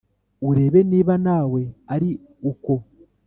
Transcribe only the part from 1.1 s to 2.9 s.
nawe ari uko